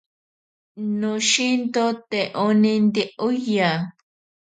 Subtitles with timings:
[1.01, 3.69] Noshinto te oninte oya.